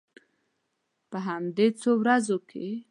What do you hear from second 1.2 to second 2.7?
همدې څو ورځو کې.